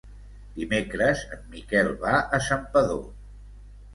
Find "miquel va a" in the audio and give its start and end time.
1.51-2.39